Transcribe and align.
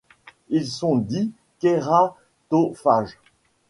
Ils 0.49 0.65
sont 0.65 0.97
dits 0.97 1.31
kératophages. 1.59 3.19